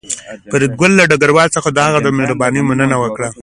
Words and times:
فریدګل 0.51 0.91
له 0.99 1.03
ډګروال 1.11 1.49
څخه 1.55 1.69
د 1.71 1.77
هغه 1.87 1.99
د 2.03 2.07
مهربانۍ 2.17 2.61
مننه 2.69 2.95
وکړه 2.99 3.29